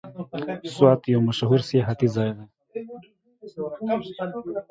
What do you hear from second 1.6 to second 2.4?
سیاحتي ځای